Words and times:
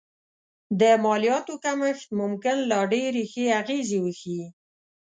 د 0.79 0.81
مالیاتو 1.03 1.53
کمښت 1.63 2.07
ممکن 2.21 2.57
لا 2.71 2.81
ډېرې 2.93 3.23
ښې 3.31 3.45
اغېزې 3.59 3.97
وښيي 4.03 4.45